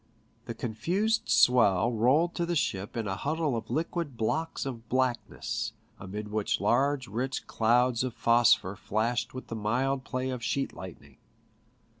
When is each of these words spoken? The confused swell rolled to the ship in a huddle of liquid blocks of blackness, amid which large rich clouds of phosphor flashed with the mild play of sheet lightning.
The 0.45 0.55
confused 0.55 1.29
swell 1.29 1.91
rolled 1.91 2.33
to 2.33 2.45
the 2.47 2.55
ship 2.55 2.97
in 2.97 3.07
a 3.07 3.15
huddle 3.15 3.55
of 3.55 3.69
liquid 3.69 4.17
blocks 4.17 4.65
of 4.65 4.89
blackness, 4.89 5.73
amid 5.99 6.29
which 6.29 6.59
large 6.59 7.07
rich 7.07 7.45
clouds 7.45 8.03
of 8.03 8.15
phosphor 8.15 8.75
flashed 8.75 9.35
with 9.35 9.45
the 9.45 9.55
mild 9.55 10.03
play 10.03 10.31
of 10.31 10.43
sheet 10.43 10.73
lightning. 10.73 11.17